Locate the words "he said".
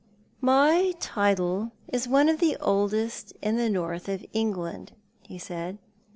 5.21-5.77